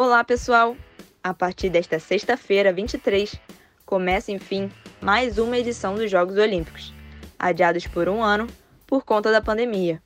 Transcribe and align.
Olá, 0.00 0.22
pessoal! 0.22 0.76
A 1.24 1.34
partir 1.34 1.70
desta 1.70 1.98
sexta-feira, 1.98 2.72
23, 2.72 3.34
começa, 3.84 4.30
enfim, 4.30 4.70
mais 5.00 5.38
uma 5.38 5.58
edição 5.58 5.96
dos 5.96 6.08
Jogos 6.08 6.36
Olímpicos, 6.36 6.94
adiados 7.36 7.84
por 7.88 8.08
um 8.08 8.22
ano 8.22 8.46
por 8.86 9.04
conta 9.04 9.32
da 9.32 9.40
pandemia. 9.40 10.00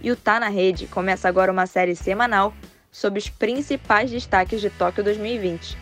E 0.00 0.10
o 0.10 0.16
Tá 0.16 0.40
na 0.40 0.48
Rede 0.48 0.86
começa 0.86 1.28
agora 1.28 1.52
uma 1.52 1.66
série 1.66 1.94
semanal 1.94 2.54
sobre 2.90 3.18
os 3.18 3.28
principais 3.28 4.10
destaques 4.10 4.62
de 4.62 4.70
Tóquio 4.70 5.04
2020. 5.04 5.76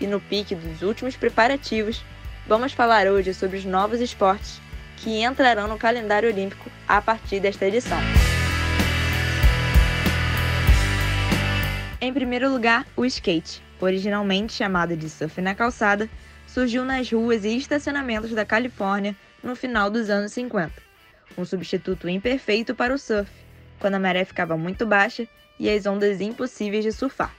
E 0.00 0.06
no 0.06 0.18
pique 0.18 0.54
dos 0.54 0.80
últimos 0.80 1.14
preparativos, 1.14 2.02
vamos 2.46 2.72
falar 2.72 3.06
hoje 3.08 3.34
sobre 3.34 3.58
os 3.58 3.64
novos 3.66 4.00
esportes 4.00 4.58
que 4.96 5.22
entrarão 5.22 5.68
no 5.68 5.76
calendário 5.76 6.30
olímpico 6.30 6.70
a 6.88 7.02
partir 7.02 7.40
desta 7.40 7.66
edição. 7.66 7.98
Em 12.02 12.14
primeiro 12.14 12.50
lugar, 12.50 12.86
o 12.96 13.04
skate, 13.04 13.62
originalmente 13.78 14.54
chamado 14.54 14.96
de 14.96 15.10
surf 15.10 15.38
na 15.42 15.54
calçada, 15.54 16.08
surgiu 16.46 16.82
nas 16.82 17.12
ruas 17.12 17.44
e 17.44 17.54
estacionamentos 17.54 18.30
da 18.30 18.42
Califórnia 18.42 19.14
no 19.42 19.54
final 19.54 19.90
dos 19.90 20.08
anos 20.08 20.32
50. 20.32 20.72
Um 21.36 21.44
substituto 21.44 22.08
imperfeito 22.08 22.74
para 22.74 22.94
o 22.94 22.98
surf, 22.98 23.30
quando 23.78 23.96
a 23.96 23.98
maré 23.98 24.24
ficava 24.24 24.56
muito 24.56 24.86
baixa 24.86 25.28
e 25.58 25.68
as 25.68 25.84
ondas 25.84 26.22
impossíveis 26.22 26.84
de 26.84 26.90
surfar. 26.90 27.34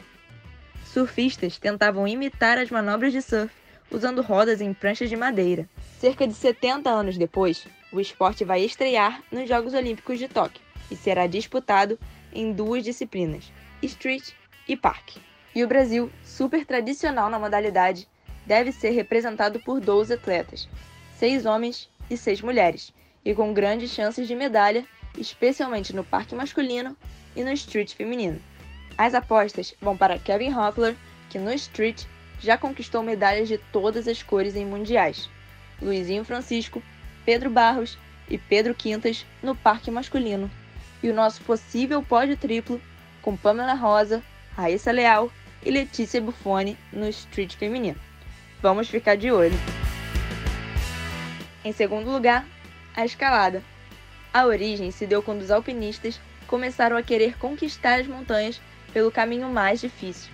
Surfistas 0.85 1.57
tentavam 1.57 2.07
imitar 2.07 2.59
as 2.59 2.69
manobras 2.69 3.11
de 3.11 3.21
surf 3.23 3.51
usando 3.89 4.21
rodas 4.21 4.61
em 4.61 4.75
pranchas 4.75 5.09
de 5.09 5.15
madeira. 5.15 5.67
Cerca 5.99 6.27
de 6.27 6.35
70 6.35 6.87
anos 6.87 7.17
depois, 7.17 7.65
o 7.91 7.99
esporte 7.99 8.45
vai 8.45 8.61
estrear 8.61 9.23
nos 9.31 9.49
Jogos 9.49 9.73
Olímpicos 9.73 10.19
de 10.19 10.27
Tóquio 10.27 10.61
e 10.91 10.95
será 10.95 11.25
disputado 11.25 11.97
em 12.31 12.53
duas 12.53 12.83
disciplinas, 12.83 13.51
street 13.81 14.33
e 14.71 14.77
parque. 14.77 15.19
E 15.53 15.63
o 15.65 15.67
Brasil, 15.67 16.09
super 16.23 16.65
tradicional 16.65 17.29
na 17.29 17.37
modalidade, 17.37 18.07
deve 18.45 18.71
ser 18.71 18.91
representado 18.91 19.59
por 19.59 19.81
12 19.81 20.13
atletas, 20.13 20.67
6 21.17 21.45
homens 21.45 21.89
e 22.09 22.15
6 22.15 22.41
mulheres, 22.41 22.93
e 23.23 23.35
com 23.35 23.53
grandes 23.53 23.91
chances 23.91 24.27
de 24.27 24.33
medalha, 24.33 24.85
especialmente 25.17 25.93
no 25.93 26.05
parque 26.05 26.33
masculino 26.33 26.95
e 27.35 27.43
no 27.43 27.51
street 27.51 27.93
feminino. 27.93 28.41
As 28.97 29.13
apostas 29.13 29.75
vão 29.81 29.97
para 29.97 30.17
Kevin 30.17 30.53
Hoffler, 30.53 30.95
que 31.29 31.37
no 31.37 31.51
street 31.53 32.05
já 32.39 32.57
conquistou 32.57 33.03
medalhas 33.03 33.49
de 33.49 33.57
todas 33.57 34.07
as 34.07 34.23
cores 34.23 34.55
em 34.55 34.65
mundiais, 34.65 35.29
Luizinho 35.81 36.23
Francisco, 36.23 36.81
Pedro 37.25 37.49
Barros 37.49 37.97
e 38.29 38.37
Pedro 38.37 38.73
Quintas 38.73 39.25
no 39.43 39.53
parque 39.53 39.91
masculino, 39.91 40.49
e 41.03 41.09
o 41.09 41.13
nosso 41.13 41.41
possível 41.41 42.01
pódio 42.01 42.37
triplo 42.37 42.81
com 43.21 43.35
Pamela 43.35 43.73
Rosa, 43.73 44.23
Raíssa 44.55 44.91
Leal 44.91 45.31
e 45.63 45.71
Letícia 45.71 46.21
Buffoni 46.21 46.77
no 46.91 47.07
street 47.07 47.55
feminino. 47.55 47.99
Vamos 48.61 48.89
ficar 48.89 49.15
de 49.15 49.31
olho. 49.31 49.57
Em 51.63 51.71
segundo 51.71 52.11
lugar, 52.11 52.45
a 52.95 53.05
escalada. 53.05 53.63
A 54.33 54.45
origem 54.45 54.91
se 54.91 55.05
deu 55.05 55.21
quando 55.21 55.41
os 55.41 55.51
alpinistas 55.51 56.19
começaram 56.47 56.97
a 56.97 57.03
querer 57.03 57.37
conquistar 57.37 57.99
as 57.99 58.07
montanhas 58.07 58.61
pelo 58.93 59.11
caminho 59.11 59.49
mais 59.49 59.79
difícil. 59.79 60.31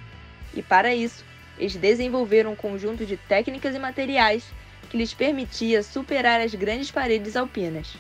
E 0.54 0.62
para 0.62 0.96
isso, 0.96 1.24
eles 1.58 1.76
desenvolveram 1.76 2.54
um 2.54 2.56
conjunto 2.56 3.06
de 3.06 3.18
técnicas 3.18 3.76
e 3.76 3.80
materiais 3.80 4.44
que 4.90 4.98
lhes 4.98 5.14
permitia 5.14 5.84
superar 5.84 6.42
as 6.42 6.56
grandes 6.56 6.92
paredes 6.92 7.36
alpinas. 7.36 7.96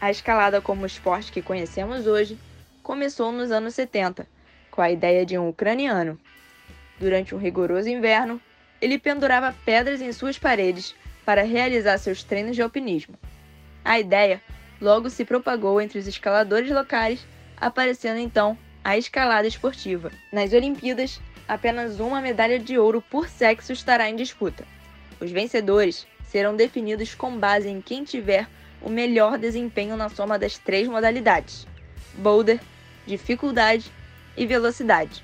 A 0.00 0.10
escalada 0.10 0.60
como 0.60 0.84
esporte 0.84 1.30
que 1.30 1.40
conhecemos 1.40 2.06
hoje 2.06 2.38
começou 2.82 3.30
nos 3.30 3.50
anos 3.50 3.74
70, 3.74 4.26
com 4.72 4.82
a 4.82 4.90
ideia 4.90 5.24
de 5.24 5.38
um 5.38 5.48
ucraniano. 5.48 6.18
Durante 6.98 7.34
um 7.34 7.38
rigoroso 7.38 7.88
inverno, 7.88 8.40
ele 8.80 8.98
pendurava 8.98 9.54
pedras 9.64 10.00
em 10.00 10.10
suas 10.12 10.38
paredes 10.38 10.96
para 11.24 11.44
realizar 11.44 11.98
seus 11.98 12.24
treinos 12.24 12.56
de 12.56 12.62
alpinismo. 12.62 13.14
A 13.84 14.00
ideia 14.00 14.42
logo 14.80 15.08
se 15.08 15.24
propagou 15.24 15.80
entre 15.80 15.98
os 15.98 16.08
escaladores 16.08 16.70
locais, 16.70 17.24
aparecendo 17.56 18.18
então 18.18 18.58
a 18.82 18.98
escalada 18.98 19.46
esportiva. 19.46 20.10
Nas 20.32 20.52
Olimpíadas, 20.52 21.20
apenas 21.46 22.00
uma 22.00 22.20
medalha 22.20 22.58
de 22.58 22.76
ouro 22.78 23.00
por 23.02 23.28
sexo 23.28 23.72
estará 23.72 24.08
em 24.08 24.16
disputa. 24.16 24.64
Os 25.20 25.30
vencedores 25.30 26.06
serão 26.24 26.56
definidos 26.56 27.14
com 27.14 27.38
base 27.38 27.68
em 27.68 27.80
quem 27.80 28.02
tiver 28.02 28.48
o 28.80 28.88
melhor 28.88 29.38
desempenho 29.38 29.96
na 29.96 30.08
soma 30.08 30.38
das 30.38 30.58
três 30.58 30.88
modalidades: 30.88 31.66
boulder, 32.16 32.58
dificuldade 33.06 33.92
e 34.36 34.46
velocidade. 34.46 35.22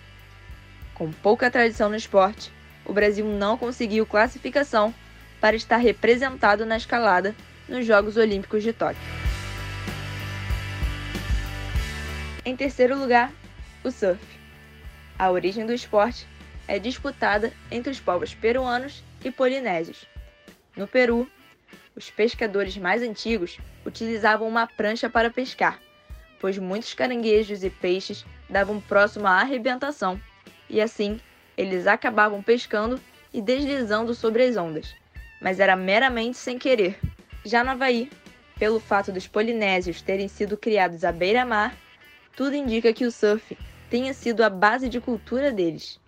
Com 0.95 1.13
pouca 1.13 1.51
tradição 1.51 1.89
no 1.89 1.97
esporte, 1.97 2.53
o 2.85 2.93
Brasil 2.93 3.25
não 3.25 3.57
conseguiu 3.57 4.07
classificação 4.07 4.95
para 5.41 5.57
estar 5.57 5.77
representado 5.77 6.67
na 6.67 6.77
escalada 6.77 7.35
nos 7.69 7.87
Jogos 7.87 8.17
Olímpicos 8.17 8.63
de 8.63 8.73
Tóquio. 8.73 9.01
Em 12.45 12.57
terceiro 12.57 12.99
lugar, 12.99 13.33
o 13.85 13.91
surf. 13.91 14.19
A 15.19 15.31
origem 15.31 15.67
do 15.67 15.73
esporte 15.73 16.27
é 16.67 16.79
disputada 16.79 17.53
entre 17.71 17.91
os 17.91 18.01
povos 18.01 18.35
peruanos 18.35 19.03
e 19.25 19.31
polinésios. 19.31 20.07
No 20.77 20.87
Peru, 20.87 21.29
os 21.95 22.11
pescadores 22.11 22.77
mais 22.77 23.03
antigos 23.03 23.59
utilizavam 23.85 24.49
uma 24.49 24.67
prancha 24.67 25.11
para 25.11 25.31
pescar, 25.31 25.79
pois 26.41 26.57
muitos 26.57 26.95
caranguejos 26.95 27.65
e 27.65 27.71
peixes 27.71 28.25
davam 28.49 28.81
próximo 28.81 29.27
à 29.27 29.41
arrebentação, 29.41 30.21
e 30.69 30.81
assim 30.81 31.21
eles 31.57 31.87
acabavam 31.87 32.43
pescando 32.43 33.01
e 33.33 33.43
deslizando 33.43 34.15
sobre 34.15 34.45
as 34.45 34.57
ondas, 34.57 34.95
mas 35.41 35.61
era 35.61 35.77
meramente 35.77 36.37
sem 36.37 36.59
querer. 36.59 36.99
Já 37.45 37.65
no 37.65 37.71
Havaí, 37.71 38.11
pelo 38.59 38.81
fato 38.81 39.13
dos 39.13 39.27
polinésios 39.27 40.03
terem 40.03 40.29
sido 40.29 40.57
criados 40.57 41.05
à 41.05 41.13
beira-mar, 41.13 41.77
tudo 42.37 42.55
indica 42.55 42.93
que 42.93 43.05
o 43.05 43.11
surf 43.11 43.57
tenha 43.91 44.15
sido 44.15 44.43
a 44.43 44.51
base 44.51 44.89
de 44.89 45.01
cultura 45.01 45.51
deles. 45.51 45.99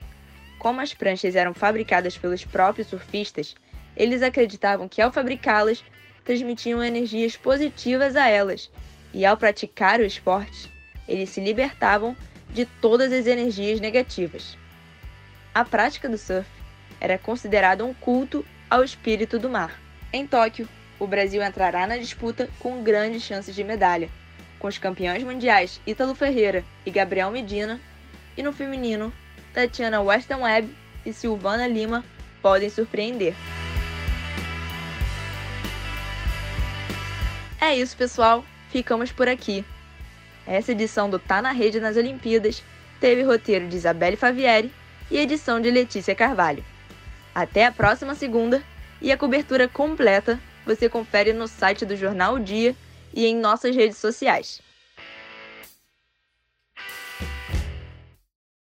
Como 0.58 0.80
as 0.80 0.92
pranchas 0.92 1.34
eram 1.34 1.54
fabricadas 1.54 2.16
pelos 2.18 2.44
próprios 2.44 2.88
surfistas, 2.88 3.54
eles 3.96 4.22
acreditavam 4.22 4.88
que 4.88 5.00
ao 5.00 5.12
fabricá-las, 5.12 5.82
transmitiam 6.24 6.84
energias 6.84 7.36
positivas 7.36 8.14
a 8.14 8.28
elas, 8.28 8.70
e 9.12 9.24
ao 9.24 9.36
praticar 9.36 9.98
o 10.00 10.04
esporte, 10.04 10.70
eles 11.08 11.30
se 11.30 11.40
libertavam 11.40 12.14
de 12.52 12.64
todas 12.64 13.12
as 13.12 13.26
energias 13.26 13.80
negativas. 13.80 14.56
A 15.54 15.64
prática 15.64 16.08
do 16.08 16.18
surf 16.18 16.48
era 17.00 17.18
considerada 17.18 17.84
um 17.84 17.94
culto 17.94 18.44
ao 18.68 18.84
espírito 18.84 19.38
do 19.38 19.48
mar. 19.48 19.80
Em 20.12 20.26
Tóquio, 20.26 20.68
o 20.98 21.06
Brasil 21.06 21.42
entrará 21.42 21.86
na 21.86 21.96
disputa 21.96 22.48
com 22.58 22.82
grandes 22.82 23.22
chances 23.22 23.54
de 23.54 23.64
medalha, 23.64 24.10
com 24.58 24.68
os 24.68 24.78
campeões 24.78 25.22
mundiais 25.22 25.80
Ítalo 25.86 26.14
Ferreira 26.14 26.64
e 26.84 26.90
Gabriel 26.90 27.30
Medina, 27.30 27.80
e 28.36 28.42
no 28.42 28.52
feminino, 28.52 29.12
Tatiana 29.52 30.00
Weston 30.00 30.42
Webb 30.42 30.74
e 31.04 31.12
Silvana 31.12 31.66
Lima 31.66 32.04
podem 32.42 32.70
surpreender. 32.70 33.34
É 37.60 37.74
isso, 37.76 37.96
pessoal. 37.96 38.44
Ficamos 38.70 39.12
por 39.12 39.28
aqui. 39.28 39.64
Essa 40.50 40.72
edição 40.72 41.08
do 41.08 41.16
Tá 41.16 41.40
na 41.40 41.52
Rede 41.52 41.78
nas 41.78 41.96
Olimpíadas 41.96 42.60
teve 42.98 43.22
roteiro 43.22 43.68
de 43.68 43.76
Isabelle 43.76 44.16
Favieri 44.16 44.72
e 45.08 45.16
edição 45.16 45.60
de 45.60 45.70
Letícia 45.70 46.12
Carvalho. 46.12 46.64
Até 47.32 47.66
a 47.66 47.70
próxima 47.70 48.16
segunda 48.16 48.60
e 49.00 49.12
a 49.12 49.16
cobertura 49.16 49.68
completa 49.68 50.40
você 50.66 50.88
confere 50.88 51.32
no 51.32 51.46
site 51.46 51.86
do 51.86 51.94
Jornal 51.94 52.34
o 52.34 52.40
Dia 52.40 52.74
e 53.14 53.26
em 53.26 53.36
nossas 53.36 53.76
redes 53.76 53.98
sociais. 53.98 54.60